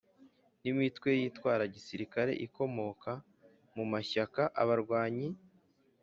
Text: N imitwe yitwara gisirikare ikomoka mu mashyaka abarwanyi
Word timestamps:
N 0.61 0.63
imitwe 0.71 1.09
yitwara 1.19 1.63
gisirikare 1.73 2.31
ikomoka 2.45 3.11
mu 3.75 3.83
mashyaka 3.91 4.41
abarwanyi 4.61 5.27